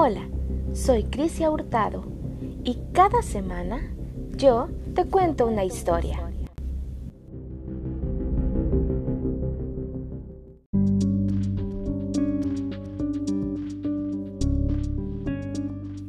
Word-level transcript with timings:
Hola, 0.00 0.28
soy 0.74 1.02
Crisia 1.02 1.50
Hurtado 1.50 2.04
y 2.62 2.78
cada 2.92 3.20
semana 3.20 3.80
yo 4.36 4.68
te 4.94 5.04
cuento 5.04 5.44
una 5.44 5.64
historia. 5.64 6.20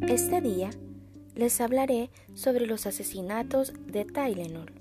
Este 0.08 0.40
día 0.40 0.70
les 1.34 1.60
hablaré 1.60 2.12
sobre 2.36 2.68
los 2.68 2.86
asesinatos 2.86 3.74
de 3.88 4.06
Tylenol. 4.06 4.72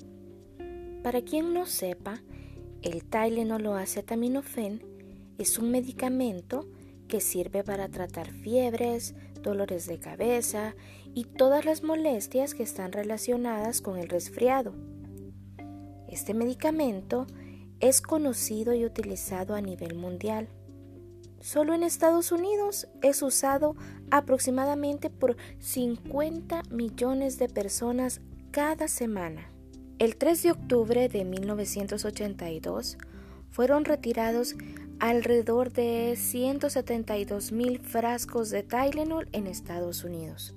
Para 1.02 1.22
quien 1.22 1.54
no 1.54 1.64
sepa, 1.64 2.20
el 2.82 3.04
Tylenol 3.04 3.64
o 3.68 3.74
acetaminofén 3.74 4.82
es 5.38 5.58
un 5.58 5.70
medicamento 5.70 6.68
que 7.08 7.20
sirve 7.20 7.64
para 7.64 7.88
tratar 7.88 8.30
fiebres, 8.30 9.14
dolores 9.42 9.86
de 9.86 9.98
cabeza 9.98 10.74
y 11.14 11.24
todas 11.24 11.64
las 11.64 11.82
molestias 11.82 12.54
que 12.54 12.62
están 12.62 12.92
relacionadas 12.92 13.80
con 13.80 13.98
el 13.98 14.08
resfriado. 14.08 14.74
Este 16.08 16.34
medicamento 16.34 17.26
es 17.80 18.00
conocido 18.00 18.74
y 18.74 18.84
utilizado 18.84 19.54
a 19.54 19.60
nivel 19.60 19.94
mundial. 19.94 20.48
Solo 21.40 21.74
en 21.74 21.82
Estados 21.82 22.32
Unidos 22.32 22.88
es 23.02 23.22
usado 23.22 23.76
aproximadamente 24.10 25.10
por 25.10 25.36
50 25.60 26.62
millones 26.70 27.38
de 27.38 27.48
personas 27.48 28.20
cada 28.50 28.88
semana. 28.88 29.50
El 29.98 30.16
3 30.16 30.42
de 30.42 30.50
octubre 30.50 31.08
de 31.08 31.24
1982 31.24 32.98
fueron 33.50 33.84
retirados 33.84 34.54
alrededor 34.98 35.72
de 35.72 36.14
172 36.16 37.52
mil 37.52 37.78
frascos 37.80 38.50
de 38.50 38.62
Tylenol 38.62 39.28
en 39.32 39.46
Estados 39.46 40.04
Unidos. 40.04 40.54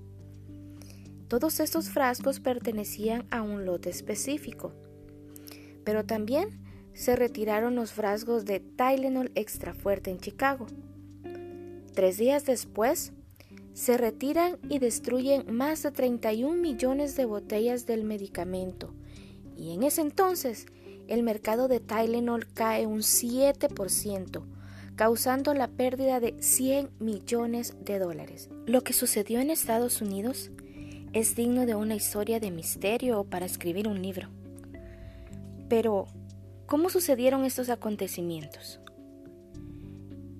Todos 1.27 1.59
estos 1.59 1.89
frascos 1.89 2.39
pertenecían 2.39 3.25
a 3.29 3.41
un 3.41 3.65
lote 3.65 3.89
específico, 3.89 4.73
pero 5.83 6.05
también 6.05 6.59
se 6.93 7.15
retiraron 7.15 7.75
los 7.75 7.93
frascos 7.93 8.45
de 8.45 8.59
Tylenol 8.59 9.31
extra 9.35 9.73
fuerte 9.73 10.11
en 10.11 10.19
Chicago. 10.19 10.67
Tres 11.93 12.17
días 12.17 12.45
después, 12.45 13.13
se 13.73 13.97
retiran 13.97 14.57
y 14.69 14.79
destruyen 14.79 15.55
más 15.55 15.83
de 15.83 15.91
31 15.91 16.57
millones 16.57 17.15
de 17.15 17.25
botellas 17.25 17.85
del 17.85 18.03
medicamento, 18.03 18.93
y 19.55 19.73
en 19.73 19.83
ese 19.83 20.01
entonces 20.01 20.65
el 21.07 21.23
mercado 21.23 21.67
de 21.67 21.79
Tylenol 21.79 22.47
cae 22.53 22.85
un 22.85 22.99
7%, 22.99 24.43
causando 24.95 25.53
la 25.53 25.67
pérdida 25.67 26.19
de 26.19 26.35
100 26.41 26.89
millones 26.99 27.75
de 27.83 27.99
dólares. 27.99 28.49
Lo 28.65 28.83
que 28.83 28.93
sucedió 28.93 29.39
en 29.39 29.49
Estados 29.49 30.01
Unidos 30.01 30.51
es 31.13 31.35
digno 31.35 31.65
de 31.65 31.75
una 31.75 31.95
historia 31.95 32.39
de 32.39 32.51
misterio 32.51 33.19
o 33.19 33.23
para 33.25 33.45
escribir 33.45 33.87
un 33.87 34.01
libro. 34.01 34.29
Pero, 35.67 36.07
¿cómo 36.65 36.89
sucedieron 36.89 37.45
estos 37.45 37.69
acontecimientos? 37.69 38.79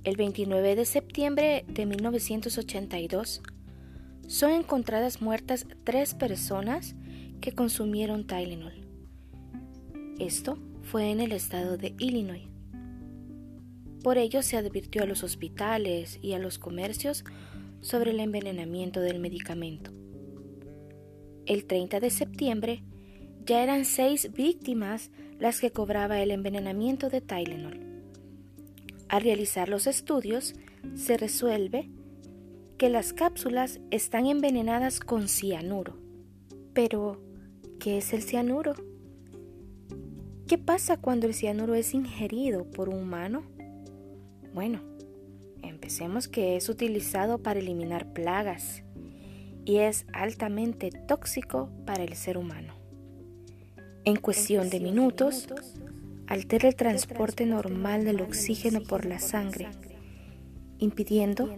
El 0.04 0.16
29 0.16 0.76
de 0.76 0.86
septiembre 0.86 1.64
de 1.68 1.86
1982 1.86 3.42
son 4.28 4.52
encontradas 4.52 5.22
muertas 5.22 5.68
tres 5.84 6.14
personas 6.14 6.96
que 7.40 7.52
consumieron 7.52 8.26
Tylenol. 8.26 8.81
Esto 10.22 10.60
fue 10.84 11.10
en 11.10 11.20
el 11.20 11.32
estado 11.32 11.78
de 11.78 11.96
Illinois. 11.98 12.48
Por 14.04 14.20
ello 14.20 14.44
se 14.44 14.56
advirtió 14.56 15.02
a 15.02 15.08
los 15.08 15.24
hospitales 15.24 16.20
y 16.22 16.34
a 16.34 16.38
los 16.38 16.60
comercios 16.60 17.26
sobre 17.80 18.12
el 18.12 18.20
envenenamiento 18.20 19.00
del 19.00 19.18
medicamento. 19.18 19.90
El 21.48 21.66
30 21.66 22.00
de 22.00 22.12
septiembre 22.12 22.84
ya 23.48 23.64
eran 23.64 23.84
seis 23.84 24.32
víctimas 24.32 25.10
las 25.40 25.60
que 25.60 25.72
cobraba 25.72 26.22
el 26.22 26.30
envenenamiento 26.30 27.10
de 27.10 27.22
Tylenol. 27.22 27.80
Al 29.10 29.24
realizar 29.24 29.70
los 29.70 29.88
estudios, 29.88 30.54
se 30.94 31.18
resuelve 31.18 31.90
que 32.78 32.90
las 32.90 33.14
cápsulas 33.14 33.80
están 33.90 34.28
envenenadas 34.28 35.00
con 35.00 35.28
cianuro. 35.28 35.98
Pero, 36.74 37.24
¿qué 37.80 37.98
es 37.98 38.14
el 38.14 38.22
cianuro? 38.22 38.91
¿Qué 40.52 40.58
pasa 40.58 40.98
cuando 40.98 41.28
el 41.28 41.34
cianuro 41.34 41.76
es 41.76 41.94
ingerido 41.94 42.66
por 42.66 42.90
un 42.90 43.04
humano? 43.04 43.44
Bueno, 44.54 44.82
empecemos 45.64 46.28
que 46.28 46.58
es 46.58 46.68
utilizado 46.68 47.38
para 47.38 47.62
eliminar 47.62 48.12
plagas 48.12 48.84
y 49.64 49.78
es 49.78 50.06
altamente 50.12 50.92
tóxico 50.92 51.70
para 51.86 52.04
el 52.04 52.16
ser 52.16 52.38
humano. 52.38 52.74
En 54.04 54.18
cuestión 54.18 54.70
de 54.70 54.82
minutos, 54.82 55.48
altera 56.28 56.68
el 56.68 56.76
transporte 56.76 57.46
normal 57.46 58.04
del 58.04 58.20
oxígeno 58.20 58.82
por 58.82 59.06
la 59.06 59.20
sangre, 59.20 59.70
impidiendo 60.80 61.50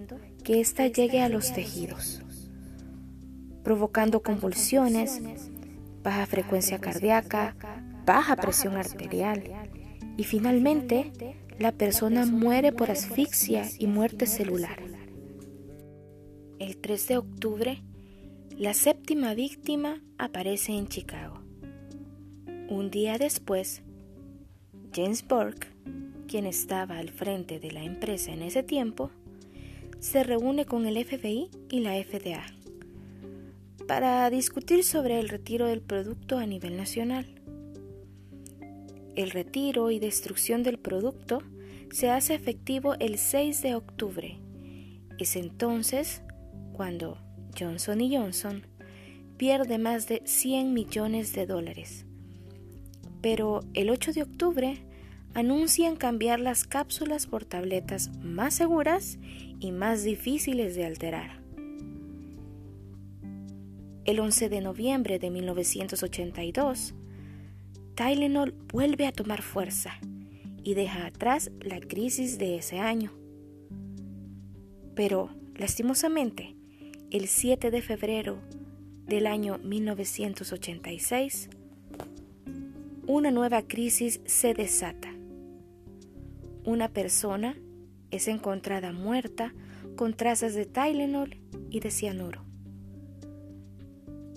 que 0.43 0.61
ésta 0.61 0.85
llegue 0.85 1.23
a 1.23 1.29
los 1.29 1.51
tejidos, 1.51 2.21
provocando 3.63 4.21
convulsiones, 4.21 5.19
baja 6.03 6.27
frecuencia 6.27 6.77
cardíaca, 6.77 7.55
baja 8.05 8.35
presión 8.35 8.75
arterial 8.75 9.43
y 10.17 10.23
finalmente 10.23 11.11
la 11.59 11.71
persona 11.71 12.25
muere 12.25 12.71
por 12.71 12.91
asfixia 12.91 13.69
y 13.79 13.87
muerte 13.87 14.25
celular. 14.25 14.79
El 16.59 16.77
3 16.77 17.07
de 17.07 17.17
octubre, 17.17 17.81
la 18.57 18.73
séptima 18.73 19.33
víctima 19.33 20.01
aparece 20.17 20.73
en 20.73 20.87
Chicago. 20.87 21.41
Un 22.69 22.89
día 22.89 23.17
después, 23.17 23.81
James 24.93 25.27
Burke, 25.27 25.67
quien 26.27 26.45
estaba 26.45 26.97
al 26.97 27.09
frente 27.09 27.59
de 27.59 27.71
la 27.71 27.83
empresa 27.83 28.31
en 28.31 28.41
ese 28.41 28.63
tiempo, 28.63 29.11
se 29.99 30.23
reúne 30.23 30.65
con 30.65 30.85
el 30.85 31.03
FBI 31.03 31.49
y 31.69 31.79
la 31.79 31.93
FDA 32.03 32.43
para 33.87 34.29
discutir 34.29 34.83
sobre 34.83 35.19
el 35.19 35.29
retiro 35.29 35.67
del 35.67 35.81
producto 35.81 36.37
a 36.37 36.45
nivel 36.45 36.77
nacional. 36.77 37.42
El 39.15 39.29
retiro 39.29 39.91
y 39.91 39.99
destrucción 39.99 40.63
del 40.63 40.79
producto 40.79 41.43
se 41.91 42.09
hace 42.09 42.33
efectivo 42.33 42.95
el 42.99 43.19
6 43.19 43.61
de 43.61 43.75
octubre. 43.75 44.39
Es 45.19 45.35
entonces 45.35 46.23
cuando 46.73 47.19
Johnson 47.57 47.99
Johnson 48.11 48.65
pierde 49.37 49.77
más 49.77 50.07
de 50.07 50.23
100 50.25 50.73
millones 50.73 51.33
de 51.33 51.45
dólares. 51.45 52.05
Pero 53.21 53.61
el 53.75 53.91
8 53.91 54.13
de 54.13 54.23
octubre 54.23 54.83
anuncian 55.35 55.95
cambiar 55.95 56.39
las 56.39 56.65
cápsulas 56.65 57.27
por 57.27 57.45
tabletas 57.45 58.09
más 58.23 58.55
seguras 58.55 59.19
y 59.59 59.71
más 59.71 60.03
difíciles 60.03 60.75
de 60.75 60.85
alterar. 60.85 61.39
El 64.05 64.19
11 64.19 64.49
de 64.49 64.61
noviembre 64.61 65.19
de 65.19 65.29
1982, 65.29 66.95
Tylenol 67.95 68.55
vuelve 68.71 69.05
a 69.05 69.11
tomar 69.11 69.41
fuerza 69.41 69.91
y 70.63 70.73
deja 70.73 71.05
atrás 71.05 71.51
la 71.61 71.79
crisis 71.79 72.37
de 72.37 72.55
ese 72.55 72.79
año. 72.79 73.11
Pero, 74.95 75.29
lastimosamente, 75.55 76.55
el 77.11 77.27
7 77.27 77.69
de 77.69 77.81
febrero 77.81 78.37
del 79.05 79.27
año 79.27 79.59
1986, 79.59 81.49
una 83.05 83.31
nueva 83.31 83.61
crisis 83.63 84.21
se 84.25 84.53
desata. 84.53 85.13
Una 86.63 86.89
persona 86.89 87.57
es 88.11 88.27
encontrada 88.27 88.91
muerta 88.93 89.53
con 89.95 90.13
trazas 90.13 90.55
de 90.55 90.65
Tylenol 90.65 91.37
y 91.69 91.79
de 91.79 91.91
cianuro. 91.91 92.41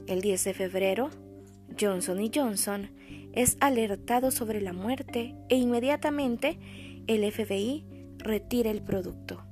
El 0.06 0.20
10 0.20 0.44
de 0.44 0.54
febrero, 0.54 1.10
Johnson 1.80 2.18
Johnson 2.34 2.90
es 3.36 3.58
alertado 3.60 4.30
sobre 4.30 4.62
la 4.62 4.72
muerte 4.72 5.36
e 5.50 5.56
inmediatamente 5.56 6.58
el 7.06 7.30
FBI 7.30 7.84
retira 8.18 8.70
el 8.70 8.82
producto. 8.82 9.44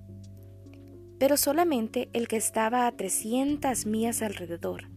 Pero 1.19 1.37
solamente 1.37 2.09
el 2.15 2.27
que 2.27 2.37
estaba 2.37 2.87
a 2.87 2.93
300 2.93 3.87
millas 3.87 4.23
alrededor. 4.23 4.89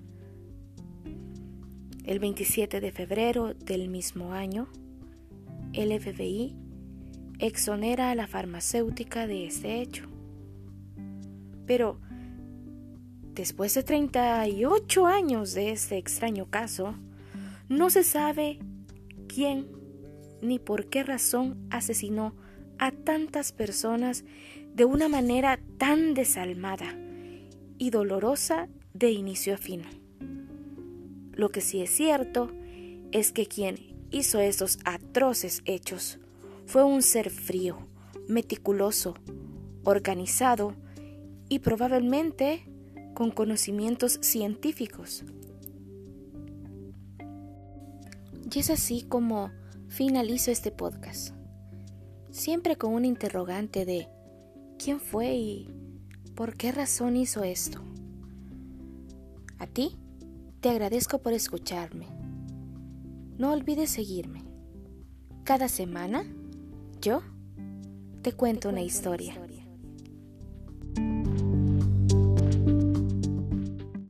El 2.05 2.19
27 2.19 2.79
de 2.79 2.91
febrero 2.93 3.53
del 3.53 3.89
mismo 3.89 4.31
año, 4.31 4.69
el 5.73 5.91
FBI 5.99 6.55
exonera 7.39 8.09
a 8.09 8.15
la 8.15 8.25
farmacéutica 8.25 9.27
de 9.27 9.45
este 9.47 9.81
hecho. 9.81 10.05
Pero, 11.65 11.99
después 13.33 13.73
de 13.73 13.83
38 13.83 15.05
años 15.05 15.53
de 15.53 15.71
este 15.71 15.97
extraño 15.97 16.45
caso, 16.49 16.95
no 17.67 17.89
se 17.89 18.05
sabe 18.05 18.59
quién 19.37 19.67
ni 20.41 20.57
por 20.57 20.87
qué 20.87 21.03
razón 21.03 21.67
asesinó 21.69 22.33
a 22.79 22.89
tantas 22.89 23.51
personas 23.51 24.25
de 24.73 24.83
una 24.83 25.09
manera 25.09 25.59
tan 25.77 26.15
desalmada 26.15 26.97
y 27.77 27.91
dolorosa 27.91 28.67
de 28.95 29.11
inicio 29.11 29.53
a 29.53 29.57
fin. 29.57 29.83
Lo 31.33 31.49
que 31.49 31.61
sí 31.61 31.83
es 31.83 31.91
cierto 31.91 32.49
es 33.11 33.31
que 33.31 33.45
quien 33.45 33.77
hizo 34.09 34.39
esos 34.39 34.79
atroces 34.85 35.61
hechos 35.65 36.17
fue 36.65 36.83
un 36.83 37.03
ser 37.03 37.29
frío, 37.29 37.77
meticuloso, 38.27 39.13
organizado 39.83 40.73
y 41.47 41.59
probablemente 41.59 42.63
con 43.13 43.29
conocimientos 43.29 44.17
científicos. 44.19 45.23
Y 48.49 48.59
es 48.59 48.69
así 48.69 49.03
como 49.03 49.51
finalizo 49.89 50.51
este 50.51 50.71
podcast, 50.71 51.35
siempre 52.31 52.77
con 52.77 52.93
un 52.93 53.03
interrogante 53.03 53.83
de 53.83 54.07
quién 54.79 55.01
fue 55.01 55.35
y 55.35 55.69
por 56.33 56.55
qué 56.55 56.71
razón 56.71 57.17
hizo 57.17 57.43
esto. 57.43 57.81
A 59.59 59.67
ti, 59.67 59.97
te 60.61 60.69
agradezco 60.69 61.19
por 61.19 61.33
escucharme. 61.33 62.07
No 63.37 63.51
olvides 63.51 63.89
seguirme. 63.89 64.45
Cada 65.43 65.67
semana, 65.67 66.23
yo 67.01 67.21
te 68.21 68.31
cuento, 68.31 68.69
una 68.69 68.81
historia. 68.81 69.35